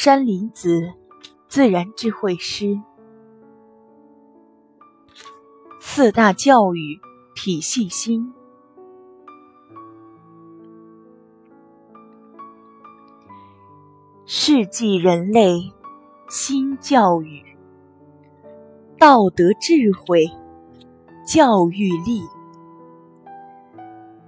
[0.00, 0.92] 山林子，
[1.48, 2.80] 自然智慧师。
[5.80, 7.00] 四大教育
[7.34, 8.32] 体系新，
[14.24, 15.72] 世纪人类
[16.28, 17.42] 新教育，
[19.00, 20.26] 道德智慧
[21.26, 22.22] 教育力。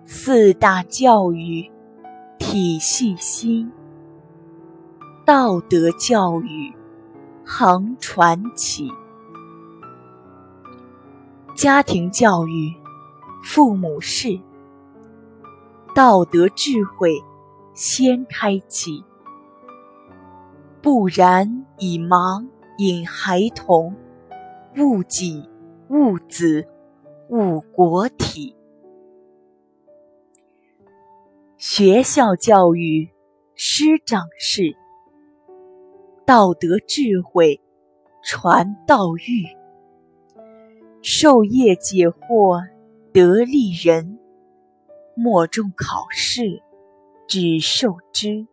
[0.04, 1.70] 四大教育
[2.40, 3.70] 体系新。
[5.32, 6.74] 道德教育
[7.46, 8.90] 恒传启，
[11.54, 12.74] 家庭教育
[13.44, 14.40] 父母事，
[15.94, 17.12] 道德智慧
[17.74, 19.04] 先开启。
[20.82, 23.94] 不然以盲引孩童，
[24.78, 25.48] 误己
[25.90, 26.66] 误子
[27.28, 28.56] 误国体。
[31.56, 33.08] 学校教育
[33.54, 34.74] 师长事。
[36.30, 37.60] 道德智慧
[38.22, 39.44] 传道育，
[41.02, 42.62] 授业解惑
[43.12, 44.16] 得利人，
[45.16, 46.62] 莫重考试
[47.26, 48.46] 只受知。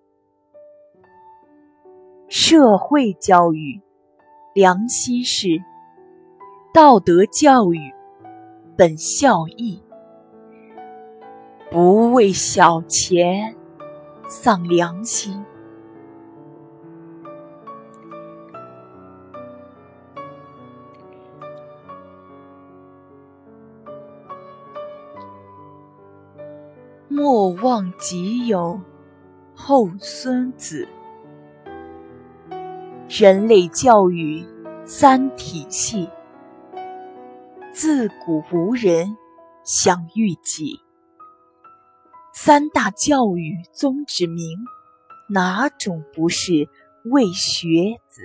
[2.27, 3.79] 社会教育
[4.55, 5.61] 良心事，
[6.73, 7.93] 道德教育
[8.75, 9.83] 本孝义，
[11.69, 13.55] 不为小钱
[14.27, 15.45] 丧良心。
[27.09, 28.81] 莫忘己有，
[29.55, 30.85] 后孙子。
[33.07, 34.45] 人类教育
[34.85, 36.09] 三体系，
[37.71, 39.15] 自古无人
[39.63, 40.81] 想育己。
[42.33, 44.59] 三大教育宗旨明，
[45.29, 46.67] 哪种不是
[47.05, 48.21] 为学子？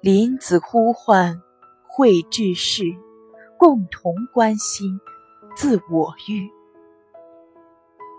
[0.00, 1.42] 林子呼唤
[1.86, 2.84] 会治世，
[3.58, 4.98] 共同关心
[5.54, 6.50] 自我育。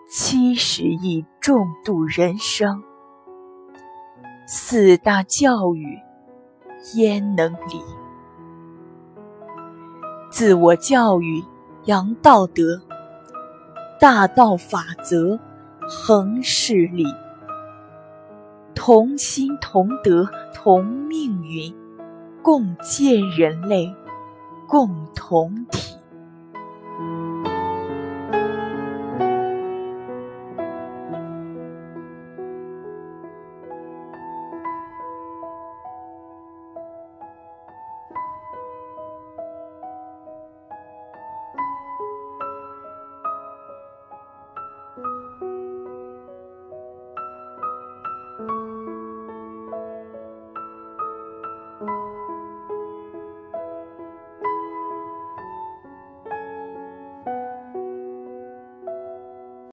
[0.08, 2.84] 七十亿重度人生，
[4.46, 6.00] 四大教育
[6.94, 7.82] 焉能理？
[10.30, 11.44] 自我教育
[11.86, 12.80] 扬道德，
[14.00, 15.40] 大道法则
[15.90, 17.06] 恒势理，
[18.76, 21.76] 同心同德同命运，
[22.44, 23.92] 共建人类
[24.68, 25.96] 共同体。